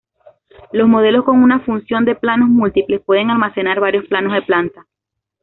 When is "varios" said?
3.79-4.03